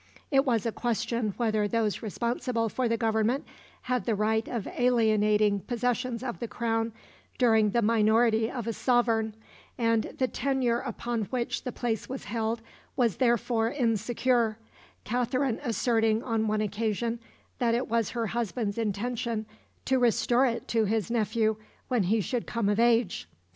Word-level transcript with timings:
It 0.31 0.45
was 0.45 0.65
a 0.65 0.71
question 0.71 1.35
whether 1.37 1.67
those 1.67 2.01
responsible 2.01 2.69
for 2.69 2.89
the 2.89 2.97
government 2.97 3.45
had 3.83 4.05
the 4.07 4.15
right 4.15 4.47
of 4.47 4.65
alienating 4.75 5.59
possessions 5.59 6.23
of 6.23 6.39
the 6.39 6.47
Crown 6.47 6.91
during 7.37 7.69
the 7.69 7.83
minority 7.83 8.49
of 8.49 8.65
a 8.65 8.73
sovereign, 8.73 9.35
and 9.77 10.15
the 10.17 10.27
tenure 10.27 10.79
upon 10.79 11.25
which 11.25 11.61
the 11.65 11.71
place 11.71 12.09
was 12.09 12.23
held 12.23 12.63
was 12.95 13.17
therefore 13.17 13.69
insecure, 13.71 14.57
Katherine 15.03 15.59
asserting 15.61 16.23
on 16.23 16.47
one 16.47 16.61
occasion 16.61 17.19
that 17.59 17.75
it 17.75 17.87
was 17.87 18.09
her 18.09 18.25
husband's 18.25 18.79
intention 18.79 19.45
to 19.85 19.99
restore 19.99 20.47
it 20.47 20.67
to 20.69 20.85
his 20.85 21.11
nephew 21.11 21.57
when 21.89 22.01
he 22.01 22.21
should 22.21 22.47
come 22.47 22.69
of 22.69 22.79
age. 22.79 23.27